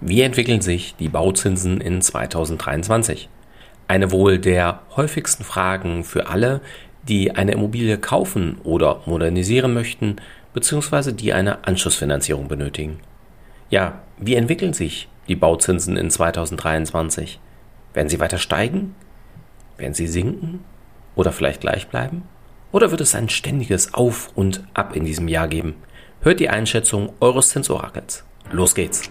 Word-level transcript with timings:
Wie 0.00 0.20
entwickeln 0.20 0.60
sich 0.60 0.94
die 0.96 1.08
Bauzinsen 1.08 1.80
in 1.80 2.02
2023? 2.02 3.30
Eine 3.88 4.10
wohl 4.10 4.38
der 4.38 4.80
häufigsten 4.94 5.42
Fragen 5.42 6.04
für 6.04 6.28
alle, 6.28 6.60
die 7.08 7.32
eine 7.34 7.52
Immobilie 7.52 7.96
kaufen 7.96 8.58
oder 8.62 9.00
modernisieren 9.06 9.72
möchten, 9.72 10.16
beziehungsweise 10.52 11.14
die 11.14 11.32
eine 11.32 11.66
Anschlussfinanzierung 11.66 12.48
benötigen. 12.48 12.98
Ja, 13.70 14.00
wie 14.18 14.34
entwickeln 14.34 14.74
sich 14.74 15.08
die 15.28 15.36
Bauzinsen 15.36 15.96
in 15.96 16.10
2023? 16.10 17.40
Werden 17.94 18.08
sie 18.08 18.20
weiter 18.20 18.38
steigen? 18.38 18.94
Werden 19.78 19.94
sie 19.94 20.06
sinken? 20.06 20.62
Oder 21.14 21.32
vielleicht 21.32 21.62
gleich 21.62 21.88
bleiben? 21.88 22.22
Oder 22.70 22.90
wird 22.90 23.00
es 23.00 23.14
ein 23.14 23.30
ständiges 23.30 23.94
Auf 23.94 24.30
und 24.34 24.62
Ab 24.74 24.94
in 24.94 25.04
diesem 25.04 25.28
Jahr 25.28 25.48
geben? 25.48 25.74
Hört 26.20 26.40
die 26.40 26.50
Einschätzung 26.50 27.12
eures 27.20 27.50
Zinsorakels. 27.50 28.24
Los 28.50 28.74
geht's! 28.74 29.10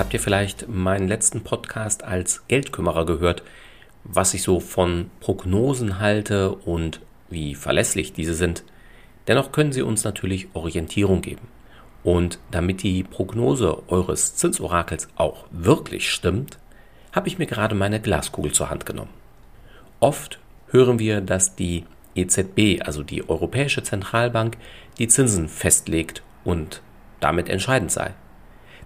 Habt 0.00 0.14
ihr 0.14 0.20
vielleicht 0.20 0.66
meinen 0.66 1.08
letzten 1.08 1.42
Podcast 1.42 2.04
als 2.04 2.48
Geldkümmerer 2.48 3.04
gehört, 3.04 3.42
was 4.02 4.32
ich 4.32 4.42
so 4.42 4.58
von 4.58 5.10
Prognosen 5.20 6.00
halte 6.00 6.52
und 6.52 7.02
wie 7.28 7.54
verlässlich 7.54 8.14
diese 8.14 8.32
sind. 8.32 8.64
Dennoch 9.28 9.52
können 9.52 9.72
sie 9.72 9.82
uns 9.82 10.02
natürlich 10.02 10.48
Orientierung 10.54 11.20
geben. 11.20 11.46
Und 12.02 12.38
damit 12.50 12.82
die 12.82 13.02
Prognose 13.02 13.82
eures 13.88 14.34
Zinsorakels 14.36 15.08
auch 15.16 15.44
wirklich 15.50 16.10
stimmt, 16.10 16.58
habe 17.12 17.28
ich 17.28 17.38
mir 17.38 17.46
gerade 17.46 17.74
meine 17.74 18.00
Glaskugel 18.00 18.52
zur 18.52 18.70
Hand 18.70 18.86
genommen. 18.86 19.12
Oft 20.00 20.38
hören 20.70 20.98
wir, 20.98 21.20
dass 21.20 21.56
die 21.56 21.84
EZB, 22.14 22.80
also 22.86 23.02
die 23.02 23.28
Europäische 23.28 23.82
Zentralbank, 23.82 24.56
die 24.98 25.08
Zinsen 25.08 25.46
festlegt 25.46 26.22
und 26.42 26.80
damit 27.20 27.50
entscheidend 27.50 27.92
sei. 27.92 28.14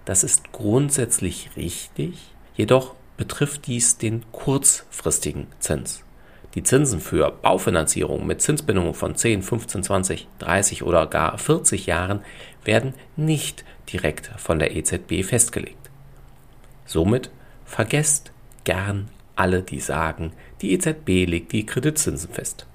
Das 0.04 0.22
ist 0.22 0.52
grundsätzlich 0.52 1.50
richtig, 1.56 2.34
jedoch 2.54 2.94
betrifft 3.16 3.66
dies 3.66 3.96
den 3.96 4.24
kurzfristigen 4.32 5.46
Zins. 5.60 6.02
Die 6.54 6.62
Zinsen 6.62 7.00
für 7.00 7.30
Baufinanzierung 7.30 8.26
mit 8.26 8.40
Zinsbindungen 8.40 8.94
von 8.94 9.16
10, 9.16 9.42
15, 9.42 9.82
20, 9.82 10.28
30 10.38 10.82
oder 10.84 11.06
gar 11.06 11.36
40 11.36 11.86
Jahren 11.86 12.20
werden 12.64 12.94
nicht 13.16 13.64
direkt 13.92 14.30
von 14.36 14.58
der 14.58 14.76
EZB 14.76 15.24
festgelegt. 15.24 15.90
Somit 16.86 17.30
vergesst 17.64 18.30
gern 18.62 19.08
alle, 19.36 19.62
die 19.62 19.80
sagen, 19.80 20.32
die 20.60 20.72
EZB 20.72 21.26
legt 21.26 21.52
die 21.52 21.66
Kreditzinsen 21.66 22.30
fest. 22.30 22.66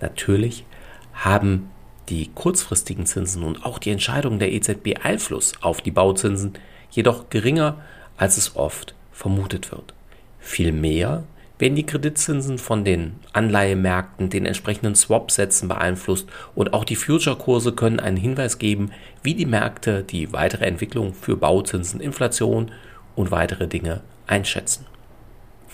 Natürlich 0.00 0.64
haben 1.12 1.70
die 2.08 2.30
kurzfristigen 2.34 3.06
Zinsen 3.06 3.42
und 3.42 3.64
auch 3.64 3.78
die 3.78 3.90
Entscheidung 3.90 4.38
der 4.38 4.52
EZB 4.52 4.96
Einfluss 5.02 5.54
auf 5.60 5.80
die 5.80 5.90
Bauzinsen 5.90 6.54
jedoch 6.90 7.30
geringer, 7.30 7.76
als 8.16 8.36
es 8.36 8.56
oft 8.56 8.94
vermutet 9.12 9.70
wird. 9.70 9.94
Vielmehr 10.40 11.24
werden 11.58 11.74
die 11.74 11.86
Kreditzinsen 11.86 12.58
von 12.58 12.84
den 12.84 13.16
Anleihemärkten, 13.32 14.30
den 14.30 14.46
entsprechenden 14.46 14.94
Swap-Sätzen 14.94 15.68
beeinflusst 15.68 16.28
und 16.54 16.72
auch 16.72 16.84
die 16.84 16.96
Future-Kurse 16.96 17.72
können 17.72 18.00
einen 18.00 18.16
Hinweis 18.16 18.58
geben, 18.58 18.92
wie 19.22 19.34
die 19.34 19.46
Märkte 19.46 20.04
die 20.04 20.32
weitere 20.32 20.66
Entwicklung 20.66 21.14
für 21.14 21.36
Bauzinsen, 21.36 22.00
Inflation 22.00 22.70
und 23.16 23.30
weitere 23.30 23.66
Dinge 23.66 24.02
einschätzen. 24.26 24.86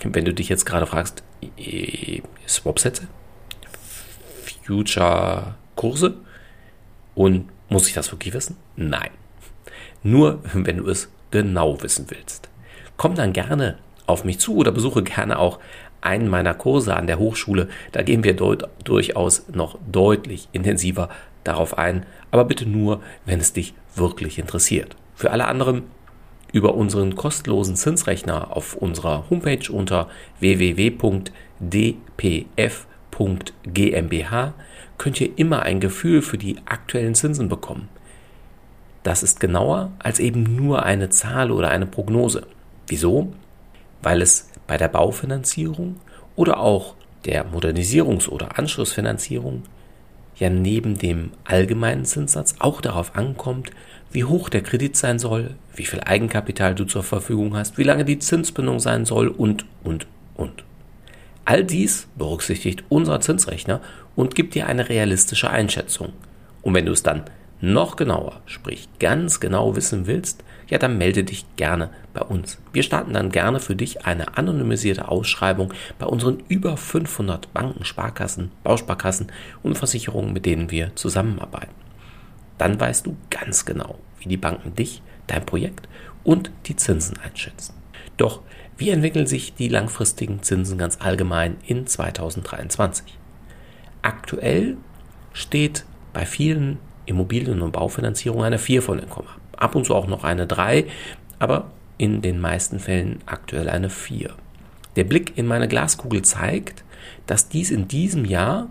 Wenn 0.03 0.25
du 0.25 0.33
dich 0.33 0.49
jetzt 0.49 0.65
gerade 0.65 0.87
fragst, 0.87 1.23
äh, 1.59 2.23
Swap-Sätze? 2.49 3.07
Future 4.65 5.55
Kurse. 5.77 6.17
Und 7.15 7.49
muss 7.69 7.89
ich 7.89 7.95
das 7.95 8.11
wirklich 8.13 8.35
wissen? 8.35 8.57
Nein. 8.77 9.11
Nur 10.03 10.41
wenn 10.53 10.79
du 10.79 10.89
es 10.89 11.09
genau 11.31 11.83
wissen 11.83 12.07
willst. 12.09 12.49
Komm 12.97 13.15
dann 13.15 13.33
gerne 13.33 13.79
auf 14.07 14.25
mich 14.25 14.39
zu 14.39 14.57
oder 14.57 14.71
besuche 14.71 15.03
gerne 15.03 15.39
auch 15.39 15.59
einen 16.01 16.29
meiner 16.29 16.55
Kurse 16.55 16.95
an 16.95 17.07
der 17.07 17.19
Hochschule. 17.19 17.69
Da 17.93 18.03
gehen 18.03 18.23
wir 18.25 18.35
deut 18.35 18.69
durchaus 18.85 19.49
noch 19.53 19.79
deutlich 19.91 20.49
intensiver 20.53 21.09
darauf 21.43 21.79
ein, 21.79 22.05
aber 22.31 22.45
bitte 22.45 22.67
nur, 22.67 23.01
wenn 23.25 23.41
es 23.41 23.53
dich 23.53 23.75
wirklich 23.97 24.39
interessiert. 24.39 24.97
Für 25.15 25.31
alle 25.31 25.47
anderen 25.47 25.83
über 26.53 26.75
unseren 26.75 27.17
kostenlosen 27.17 27.75
Zinsrechner 27.77 28.57
auf 28.57 28.75
unserer 28.75 29.29
Homepage 29.29 29.73
unter 29.73 30.09
www.dpf.gmbh 30.41 31.35
könnt 34.99 35.21
ihr 35.21 35.37
immer 35.39 35.63
ein 35.63 35.81
Gefühl 35.81 36.23
für 36.23 36.39
die 36.39 36.59
aktuellen 36.67 37.15
Zinsen 37.15 37.49
bekommen. 37.49 37.89
Das 39.03 39.23
ist 39.23 39.39
genauer 39.39 39.93
als 39.99 40.19
eben 40.19 40.57
nur 40.57 40.85
eine 40.85 41.11
Zahl 41.11 41.51
oder 41.51 41.71
eine 41.71 41.87
Prognose. 41.87 42.47
Wieso? 42.87 43.33
Weil 44.03 44.23
es 44.23 44.51
bei 44.67 44.77
der 44.77 44.89
Baufinanzierung 44.89 45.97
oder 46.37 46.59
auch 46.59 46.95
der 47.25 47.47
Modernisierungs- 47.47 48.29
oder 48.29 48.59
Anschlussfinanzierung 48.59 49.65
ja 50.37 50.51
neben 50.51 50.99
dem 50.99 51.31
allgemeinen 51.45 52.05
Zinssatz 52.05 52.57
auch 52.59 52.81
darauf 52.81 53.15
ankommt, 53.15 53.71
wie 54.11 54.25
hoch 54.25 54.49
der 54.49 54.63
Kredit 54.63 54.97
sein 54.97 55.19
soll, 55.19 55.55
wie 55.75 55.87
viel 55.87 56.01
Eigenkapital 56.01 56.75
du 56.75 56.85
zur 56.85 57.03
Verfügung 57.03 57.57
hast, 57.57 57.79
wie 57.79 57.85
lange 57.85 58.05
die 58.05 58.19
Zinsbindung 58.19 58.81
sein 58.81 59.05
soll 59.05 59.29
und, 59.29 59.65
und, 59.83 60.07
und. 60.35 60.65
All 61.45 61.65
dies 61.65 62.09
berücksichtigt 62.17 62.85
unser 62.89 63.21
Zinsrechner 63.21 63.81
und 64.17 64.35
gibt 64.35 64.55
dir 64.55 64.67
eine 64.67 64.89
realistische 64.89 65.51
Einschätzung. 65.51 66.13
Und 66.63 66.75
wenn 66.75 66.87
du 66.87 66.93
es 66.93 67.03
dann 67.03 67.25
noch 67.61 67.97
genauer, 67.97 68.41
sprich 68.47 68.89
ganz 68.99 69.41
genau 69.41 69.77
wissen 69.77 70.07
willst, 70.07 70.45
ja, 70.69 70.79
dann 70.79 70.99
melde 70.99 71.25
dich 71.25 71.45
gerne 71.57 71.91
bei 72.15 72.23
uns. 72.23 72.59
Wir 72.73 72.83
starten 72.83 73.13
dann 73.13 73.31
gerne 73.31 73.61
für 73.61 73.77
dich 73.77 74.07
eine 74.07 74.37
anonymisierte 74.37 75.09
Ausschreibung 75.09 75.73
bei 75.99 76.07
unseren 76.07 76.43
über 76.49 76.77
500 76.77 77.53
Banken, 77.53 77.85
Sparkassen, 77.85 78.51
Bausparkassen 78.63 79.31
und 79.63 79.77
Versicherungen, 79.77 80.33
mit 80.33 80.47
denen 80.47 80.71
wir 80.71 80.95
zusammenarbeiten. 80.97 81.75
Dann 82.59 82.79
weißt 82.81 83.07
du 83.07 83.17
ganz 83.31 83.65
genau, 83.65 83.99
wie 84.21 84.29
die 84.29 84.37
Banken 84.37 84.75
dich, 84.75 85.03
dein 85.27 85.45
Projekt 85.45 85.89
und 86.23 86.51
die 86.67 86.77
Zinsen 86.77 87.19
einschätzen. 87.19 87.75
Doch 88.17 88.41
wie 88.77 88.91
entwickeln 88.91 89.27
sich 89.27 89.55
die 89.55 89.69
langfristigen 89.69 90.43
Zinsen 90.43 90.79
ganz 90.79 90.99
allgemein 91.01 91.57
in 91.67 91.87
2023? 91.87 93.19
Aktuell 94.05 94.77
steht 95.33 95.87
bei 96.13 96.27
vielen 96.27 96.79
Immobilien- 97.07 97.63
und 97.63 97.73
Baufinanzierungen 97.73 98.45
eine 98.45 98.59
4 98.59 98.83
von 98.83 98.99
den 98.99 99.09
Komma. 99.09 99.31
Ab 99.57 99.75
und 99.75 99.87
zu 99.87 99.95
auch 99.95 100.07
noch 100.07 100.25
eine 100.25 100.47
3, 100.47 100.85
aber 101.39 101.71
in 101.97 102.21
den 102.21 102.39
meisten 102.39 102.81
Fällen 102.81 103.21
aktuell 103.25 103.67
eine 103.71 103.89
4. 103.89 104.29
Der 104.97 105.05
Blick 105.05 105.39
in 105.39 105.47
meine 105.47 105.69
Glaskugel 105.69 106.21
zeigt, 106.21 106.85
dass 107.27 107.49
dies 107.49 107.71
in 107.71 107.89
diesem 107.89 108.27
Jahr 108.27 108.69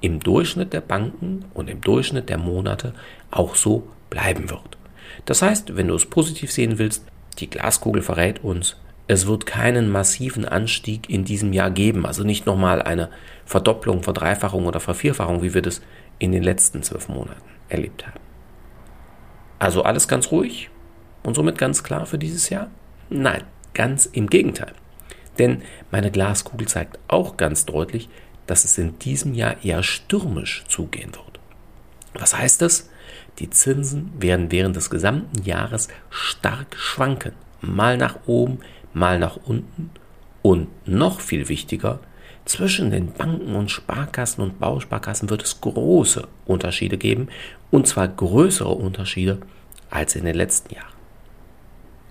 im 0.00 0.20
Durchschnitt 0.20 0.72
der 0.72 0.80
Banken 0.80 1.44
und 1.52 1.68
im 1.68 1.82
Durchschnitt 1.82 2.30
der 2.30 2.38
Monate 2.38 2.94
auch 3.30 3.56
so 3.56 3.86
bleiben 4.08 4.48
wird. 4.48 4.78
Das 5.26 5.42
heißt, 5.42 5.76
wenn 5.76 5.88
du 5.88 5.94
es 5.94 6.06
positiv 6.06 6.50
sehen 6.50 6.78
willst, 6.78 7.04
die 7.38 7.50
Glaskugel 7.50 8.00
verrät 8.00 8.42
uns, 8.42 8.76
es 9.10 9.26
wird 9.26 9.44
keinen 9.44 9.90
massiven 9.90 10.44
Anstieg 10.44 11.10
in 11.10 11.24
diesem 11.24 11.52
Jahr 11.52 11.72
geben. 11.72 12.06
Also 12.06 12.22
nicht 12.22 12.46
nochmal 12.46 12.80
eine 12.80 13.08
Verdopplung, 13.44 14.04
Verdreifachung 14.04 14.66
oder 14.66 14.78
Vervierfachung, 14.78 15.42
wie 15.42 15.52
wir 15.52 15.62
das 15.62 15.82
in 16.20 16.30
den 16.30 16.44
letzten 16.44 16.84
zwölf 16.84 17.08
Monaten 17.08 17.42
erlebt 17.68 18.06
haben. 18.06 18.20
Also 19.58 19.82
alles 19.82 20.06
ganz 20.06 20.30
ruhig 20.30 20.70
und 21.24 21.34
somit 21.34 21.58
ganz 21.58 21.82
klar 21.82 22.06
für 22.06 22.18
dieses 22.18 22.50
Jahr? 22.50 22.70
Nein, 23.08 23.42
ganz 23.74 24.06
im 24.06 24.30
Gegenteil. 24.30 24.74
Denn 25.40 25.62
meine 25.90 26.12
Glaskugel 26.12 26.68
zeigt 26.68 27.00
auch 27.08 27.36
ganz 27.36 27.66
deutlich, 27.66 28.08
dass 28.46 28.64
es 28.64 28.78
in 28.78 28.96
diesem 29.00 29.34
Jahr 29.34 29.56
eher 29.64 29.82
stürmisch 29.82 30.62
zugehen 30.68 31.10
wird. 31.16 31.40
Was 32.14 32.38
heißt 32.38 32.62
das? 32.62 32.88
Die 33.40 33.50
Zinsen 33.50 34.12
werden 34.20 34.52
während 34.52 34.76
des 34.76 34.88
gesamten 34.88 35.42
Jahres 35.42 35.88
stark 36.10 36.76
schwanken. 36.76 37.32
Mal 37.60 37.96
nach 37.96 38.20
oben, 38.26 38.60
mal 38.92 39.18
nach 39.18 39.36
unten 39.36 39.90
und 40.42 40.68
noch 40.86 41.20
viel 41.20 41.48
wichtiger, 41.48 42.00
zwischen 42.44 42.90
den 42.90 43.12
Banken 43.12 43.54
und 43.54 43.70
Sparkassen 43.70 44.42
und 44.42 44.58
Bausparkassen 44.58 45.30
wird 45.30 45.42
es 45.42 45.60
große 45.60 46.26
Unterschiede 46.46 46.98
geben, 46.98 47.28
und 47.70 47.86
zwar 47.86 48.08
größere 48.08 48.72
Unterschiede 48.72 49.38
als 49.90 50.16
in 50.16 50.24
den 50.24 50.34
letzten 50.34 50.74
Jahren. 50.74 50.92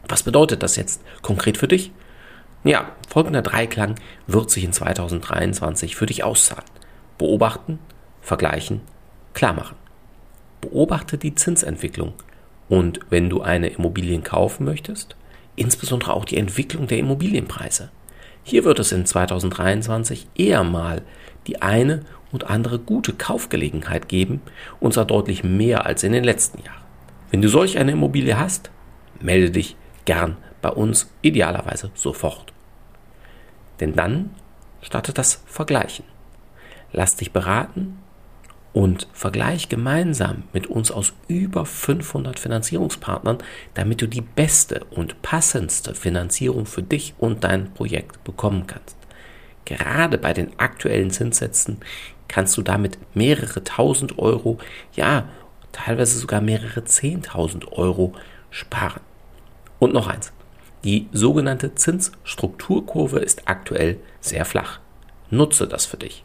Was 0.07 0.23
bedeutet 0.23 0.63
das 0.63 0.75
jetzt 0.75 1.01
konkret 1.21 1.57
für 1.57 1.67
dich? 1.67 1.91
Ja, 2.63 2.91
folgender 3.07 3.41
Dreiklang 3.41 3.95
wird 4.27 4.49
sich 4.49 4.63
in 4.63 4.73
2023 4.73 5.95
für 5.95 6.05
dich 6.05 6.23
auszahlen. 6.23 6.65
Beobachten, 7.17 7.79
vergleichen, 8.21 8.81
klarmachen. 9.33 9.77
Beobachte 10.61 11.17
die 11.17 11.35
Zinsentwicklung 11.35 12.13
und 12.67 12.99
wenn 13.09 13.29
du 13.29 13.41
eine 13.41 13.67
Immobilie 13.67 14.19
kaufen 14.21 14.65
möchtest, 14.65 15.15
insbesondere 15.55 16.13
auch 16.13 16.25
die 16.25 16.37
Entwicklung 16.37 16.87
der 16.87 16.99
Immobilienpreise. 16.99 17.89
Hier 18.43 18.63
wird 18.63 18.79
es 18.79 18.91
in 18.91 19.05
2023 19.05 20.27
eher 20.35 20.63
mal 20.63 21.01
die 21.47 21.61
eine 21.61 22.01
und 22.31 22.49
andere 22.49 22.79
gute 22.79 23.13
Kaufgelegenheit 23.13 24.07
geben, 24.07 24.41
und 24.79 24.93
zwar 24.93 25.05
deutlich 25.05 25.43
mehr 25.43 25.85
als 25.85 26.03
in 26.03 26.11
den 26.11 26.23
letzten 26.23 26.63
Jahren. 26.63 26.83
Wenn 27.31 27.41
du 27.41 27.47
solch 27.47 27.77
eine 27.77 27.91
Immobilie 27.91 28.39
hast, 28.39 28.71
melde 29.19 29.51
dich 29.51 29.75
gern 30.05 30.37
bei 30.61 30.69
uns, 30.69 31.11
idealerweise 31.21 31.91
sofort. 31.93 32.53
Denn 33.79 33.93
dann 33.93 34.31
startet 34.81 35.17
das 35.17 35.43
Vergleichen. 35.45 36.05
Lass 36.91 37.15
dich 37.15 37.31
beraten 37.31 37.99
und 38.73 39.07
vergleich 39.13 39.69
gemeinsam 39.69 40.43
mit 40.53 40.67
uns 40.67 40.91
aus 40.91 41.13
über 41.27 41.65
500 41.65 42.39
Finanzierungspartnern, 42.39 43.39
damit 43.73 44.01
du 44.01 44.07
die 44.07 44.21
beste 44.21 44.85
und 44.91 45.21
passendste 45.21 45.95
Finanzierung 45.95 46.65
für 46.65 46.83
dich 46.83 47.13
und 47.17 47.43
dein 47.43 47.73
Projekt 47.73 48.23
bekommen 48.23 48.67
kannst. 48.67 48.95
Gerade 49.65 50.17
bei 50.17 50.33
den 50.33 50.57
aktuellen 50.59 51.11
Zinssätzen 51.11 51.79
kannst 52.27 52.57
du 52.57 52.61
damit 52.61 52.97
mehrere 53.15 53.63
tausend 53.63 54.19
Euro, 54.19 54.59
ja, 54.93 55.27
teilweise 55.71 56.17
sogar 56.17 56.41
mehrere 56.41 56.83
zehntausend 56.83 57.71
Euro 57.71 58.13
sparen. 58.51 59.01
Und 59.79 59.93
noch 59.93 60.07
eins. 60.07 60.31
Die 60.83 61.09
sogenannte 61.11 61.75
Zinsstrukturkurve 61.75 63.19
ist 63.19 63.47
aktuell 63.47 63.99
sehr 64.21 64.45
flach. 64.45 64.79
Nutze 65.29 65.67
das 65.67 65.85
für 65.85 65.97
dich. 65.97 66.23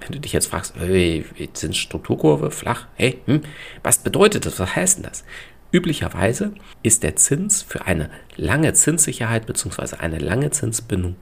Wenn 0.00 0.12
du 0.12 0.20
dich 0.20 0.32
jetzt 0.32 0.46
fragst, 0.46 0.74
hey, 0.76 1.24
Zinsstrukturkurve 1.52 2.50
flach, 2.50 2.86
hey, 2.96 3.20
hm, 3.26 3.42
was 3.82 3.98
bedeutet 3.98 4.46
das? 4.46 4.58
Was 4.58 4.76
heißt 4.76 4.98
denn 4.98 5.04
das? 5.04 5.24
Üblicherweise 5.72 6.52
ist 6.82 7.02
der 7.02 7.16
Zins 7.16 7.62
für 7.62 7.86
eine 7.86 8.10
lange 8.36 8.72
Zinssicherheit 8.72 9.46
bzw. 9.46 9.96
eine 9.96 10.18
lange 10.18 10.50
Zinsbindung 10.50 11.16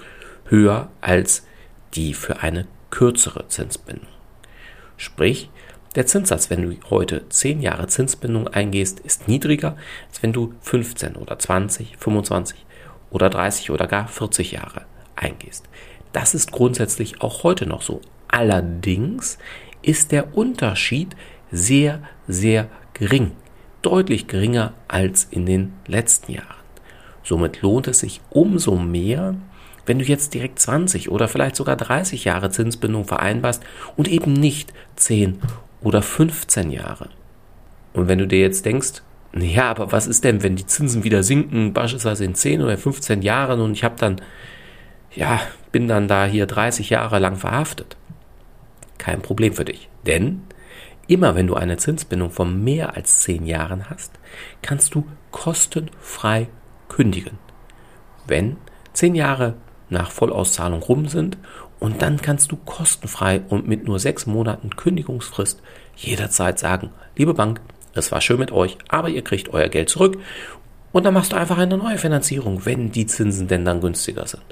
höher 0.46 0.90
als 1.00 1.46
die 1.94 2.14
für 2.14 2.40
eine 2.40 2.66
kürzere 2.90 3.48
Zinsbindung. 3.48 4.08
Sprich, 4.96 5.50
der 5.94 6.06
Zinssatz, 6.06 6.50
wenn 6.50 6.62
du 6.62 6.76
heute 6.90 7.28
10 7.28 7.62
Jahre 7.62 7.86
Zinsbindung 7.86 8.48
eingehst, 8.48 9.00
ist 9.00 9.28
niedriger, 9.28 9.76
als 10.08 10.22
wenn 10.22 10.32
du 10.32 10.54
15 10.60 11.16
oder 11.16 11.38
20, 11.38 11.96
25 11.98 12.66
oder 13.10 13.30
30 13.30 13.70
oder 13.70 13.86
gar 13.86 14.08
40 14.08 14.52
Jahre 14.52 14.86
eingehst. 15.14 15.68
Das 16.12 16.34
ist 16.34 16.52
grundsätzlich 16.52 17.20
auch 17.20 17.44
heute 17.44 17.66
noch 17.66 17.82
so. 17.82 18.00
Allerdings 18.34 19.38
ist 19.80 20.10
der 20.10 20.36
Unterschied 20.36 21.14
sehr, 21.52 22.00
sehr 22.26 22.66
gering. 22.92 23.30
Deutlich 23.80 24.26
geringer 24.26 24.72
als 24.88 25.28
in 25.30 25.46
den 25.46 25.72
letzten 25.86 26.32
Jahren. 26.32 26.64
Somit 27.22 27.62
lohnt 27.62 27.86
es 27.86 28.00
sich 28.00 28.20
umso 28.30 28.74
mehr, 28.74 29.36
wenn 29.86 30.00
du 30.00 30.04
jetzt 30.04 30.34
direkt 30.34 30.58
20 30.58 31.12
oder 31.12 31.28
vielleicht 31.28 31.54
sogar 31.54 31.76
30 31.76 32.24
Jahre 32.24 32.50
Zinsbindung 32.50 33.04
vereinbarst 33.04 33.62
und 33.94 34.08
eben 34.08 34.32
nicht 34.32 34.72
10 34.96 35.38
oder 35.80 36.02
15 36.02 36.72
Jahre. 36.72 37.10
Und 37.92 38.08
wenn 38.08 38.18
du 38.18 38.26
dir 38.26 38.40
jetzt 38.40 38.66
denkst, 38.66 39.02
ja, 39.38 39.70
aber 39.70 39.92
was 39.92 40.08
ist 40.08 40.24
denn, 40.24 40.42
wenn 40.42 40.56
die 40.56 40.66
Zinsen 40.66 41.04
wieder 41.04 41.22
sinken, 41.22 41.72
beispielsweise 41.72 42.24
in 42.24 42.34
10 42.34 42.62
oder 42.62 42.76
15 42.76 43.22
Jahren 43.22 43.60
und 43.60 43.74
ich 43.74 43.84
habe 43.84 43.94
dann, 43.96 44.20
ja, 45.14 45.40
bin 45.70 45.86
dann 45.86 46.08
da 46.08 46.24
hier 46.26 46.46
30 46.46 46.90
Jahre 46.90 47.20
lang 47.20 47.36
verhaftet? 47.36 47.96
Kein 48.98 49.22
Problem 49.22 49.54
für 49.54 49.64
dich. 49.64 49.88
Denn 50.06 50.42
immer 51.06 51.34
wenn 51.34 51.46
du 51.46 51.54
eine 51.54 51.76
Zinsbindung 51.76 52.30
von 52.30 52.62
mehr 52.62 52.96
als 52.96 53.20
10 53.20 53.46
Jahren 53.46 53.90
hast, 53.90 54.12
kannst 54.62 54.94
du 54.94 55.06
kostenfrei 55.30 56.48
kündigen. 56.88 57.38
Wenn 58.26 58.56
10 58.92 59.14
Jahre 59.14 59.54
nach 59.90 60.10
Vollauszahlung 60.10 60.82
rum 60.82 61.08
sind 61.08 61.36
und 61.80 62.02
dann 62.02 62.20
kannst 62.20 62.52
du 62.52 62.56
kostenfrei 62.56 63.42
und 63.48 63.68
mit 63.68 63.84
nur 63.84 63.98
sechs 63.98 64.26
Monaten 64.26 64.70
Kündigungsfrist 64.76 65.60
jederzeit 65.96 66.58
sagen, 66.58 66.90
liebe 67.16 67.34
Bank, 67.34 67.60
es 67.94 68.10
war 68.10 68.20
schön 68.20 68.38
mit 68.38 68.52
euch, 68.52 68.76
aber 68.88 69.08
ihr 69.08 69.22
kriegt 69.22 69.50
euer 69.52 69.68
Geld 69.68 69.88
zurück 69.88 70.18
und 70.92 71.04
dann 71.04 71.14
machst 71.14 71.32
du 71.32 71.36
einfach 71.36 71.58
eine 71.58 71.76
neue 71.76 71.98
Finanzierung, 71.98 72.64
wenn 72.64 72.90
die 72.90 73.06
Zinsen 73.06 73.48
denn 73.48 73.64
dann 73.64 73.80
günstiger 73.80 74.26
sind. 74.26 74.42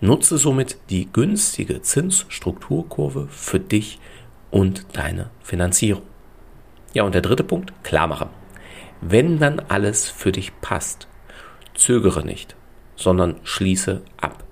Nutze 0.00 0.38
somit 0.38 0.78
die 0.90 1.08
günstige 1.12 1.82
Zinsstrukturkurve 1.82 3.26
für 3.28 3.58
dich 3.58 3.98
und 4.50 4.86
deine 4.92 5.30
Finanzierung. 5.42 6.02
Ja, 6.94 7.02
und 7.02 7.14
der 7.14 7.22
dritte 7.22 7.44
Punkt, 7.44 7.72
klar 7.82 8.06
machen. 8.06 8.30
Wenn 9.00 9.38
dann 9.38 9.60
alles 9.60 10.08
für 10.08 10.32
dich 10.32 10.52
passt, 10.60 11.08
zögere 11.74 12.24
nicht, 12.24 12.56
sondern 12.96 13.36
schließe 13.42 14.02
ab. 14.20 14.44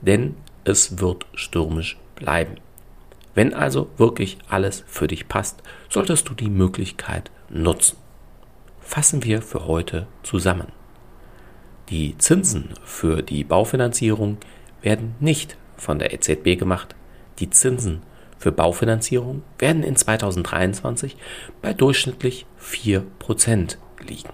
Denn 0.00 0.36
es 0.64 0.98
wird 0.98 1.26
stürmisch 1.34 1.98
bleiben. 2.14 2.56
Wenn 3.34 3.52
also 3.54 3.90
wirklich 3.96 4.38
alles 4.48 4.84
für 4.86 5.06
dich 5.06 5.28
passt, 5.28 5.62
solltest 5.88 6.28
du 6.28 6.34
die 6.34 6.50
Möglichkeit 6.50 7.30
nutzen. 7.48 7.96
Fassen 8.80 9.24
wir 9.24 9.42
für 9.42 9.66
heute 9.66 10.06
zusammen. 10.22 10.68
Die 11.88 12.16
Zinsen 12.18 12.70
für 12.84 13.22
die 13.22 13.44
Baufinanzierung 13.44 14.38
werden 14.84 15.14
nicht 15.20 15.56
von 15.76 15.98
der 15.98 16.12
EZB 16.12 16.58
gemacht. 16.58 16.94
Die 17.38 17.50
Zinsen 17.50 18.02
für 18.38 18.52
Baufinanzierung 18.52 19.42
werden 19.58 19.82
in 19.82 19.96
2023 19.96 21.16
bei 21.62 21.72
durchschnittlich 21.72 22.46
4% 22.60 23.76
liegen. 24.06 24.30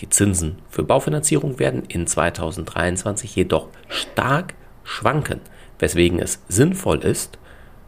Die 0.00 0.08
Zinsen 0.08 0.58
für 0.70 0.82
Baufinanzierung 0.82 1.58
werden 1.58 1.84
in 1.86 2.06
2023 2.06 3.36
jedoch 3.36 3.68
stark 3.88 4.54
schwanken, 4.82 5.40
weswegen 5.78 6.18
es 6.18 6.42
sinnvoll 6.48 7.04
ist, 7.04 7.38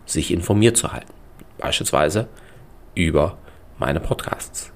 sich 0.05 0.31
informiert 0.31 0.77
zu 0.77 0.93
halten. 0.93 1.13
Beispielsweise 1.59 2.29
über 2.95 3.39
meine 3.79 4.01
Podcasts. 4.01 4.72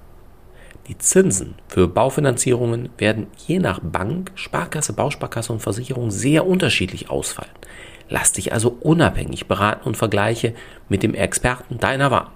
Die 0.89 0.99
Zinsen 0.99 1.57
für 1.67 1.89
Baufinanzierungen 1.89 2.91
werden 2.97 3.27
je 3.45 3.59
nach 3.59 3.81
Bank, 3.81 4.31
Sparkasse, 4.37 4.93
Bausparkasse 4.93 5.53
und 5.53 5.61
Versicherung 5.61 6.13
sehr 6.13 6.47
unterschiedlich 6.47 7.11
ausfallen. 7.11 7.51
Lass 8.09 8.33
dich 8.33 8.53
also 8.53 8.77
unabhängig 8.81 9.49
beraten 9.49 9.85
und 9.87 9.97
vergleiche 9.97 10.55
mit 10.89 11.03
dem 11.03 11.15
Experten 11.15 11.79
deiner 11.79 12.13
Wahl. 12.13 12.29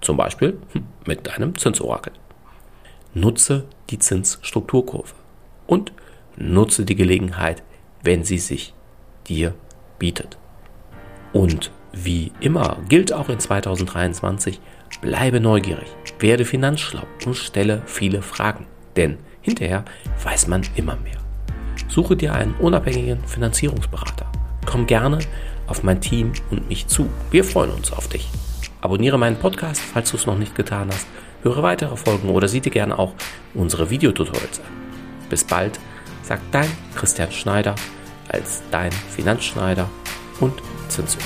Zum 0.00 0.16
Beispiel 0.16 0.58
hm, 0.72 0.84
mit 1.06 1.26
deinem 1.26 1.58
Zinsorakel. 1.58 2.14
Nutze 3.12 3.66
die 3.90 3.98
Zinsstrukturkurve 3.98 5.14
und 5.66 5.92
nutze 6.36 6.86
die 6.86 6.96
Gelegenheit, 6.96 7.62
wenn 8.02 8.24
sie 8.24 8.38
sich 8.38 8.72
dir 9.26 9.54
bietet. 9.98 10.38
Und 11.34 11.72
wie 11.92 12.32
immer 12.40 12.78
gilt 12.88 13.12
auch 13.12 13.28
in 13.28 13.38
2023, 13.38 14.60
bleibe 15.00 15.40
neugierig, 15.40 15.88
werde 16.18 16.44
finanzschlau 16.44 17.02
und 17.24 17.36
stelle 17.36 17.82
viele 17.86 18.22
Fragen, 18.22 18.66
denn 18.96 19.18
hinterher 19.40 19.84
weiß 20.22 20.48
man 20.48 20.62
immer 20.76 20.96
mehr. 20.96 21.18
Suche 21.88 22.16
dir 22.16 22.34
einen 22.34 22.54
unabhängigen 22.54 23.24
Finanzierungsberater. 23.24 24.30
Komm 24.66 24.86
gerne 24.86 25.18
auf 25.66 25.82
mein 25.82 26.00
Team 26.00 26.32
und 26.50 26.68
mich 26.68 26.86
zu. 26.86 27.08
Wir 27.30 27.44
freuen 27.44 27.70
uns 27.70 27.92
auf 27.92 28.08
dich. 28.08 28.28
Abonniere 28.80 29.18
meinen 29.18 29.36
Podcast, 29.36 29.80
falls 29.80 30.10
du 30.10 30.16
es 30.16 30.26
noch 30.26 30.38
nicht 30.38 30.54
getan 30.54 30.88
hast. 30.92 31.06
Höre 31.42 31.62
weitere 31.62 31.96
Folgen 31.96 32.28
oder 32.30 32.48
sieh 32.48 32.60
dir 32.60 32.70
gerne 32.70 32.98
auch 32.98 33.14
unsere 33.54 33.90
Videotutorials 33.90 34.60
an. 34.60 34.66
Bis 35.30 35.44
bald, 35.44 35.78
sagt 36.22 36.42
dein 36.52 36.70
Christian 36.94 37.32
Schneider 37.32 37.74
als 38.28 38.62
dein 38.70 38.92
Finanzschneider 38.92 39.88
und 40.40 40.54
Zensur. 40.88 41.22